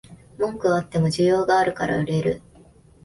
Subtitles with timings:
[0.39, 2.41] 文句はあっても需要があるから売れる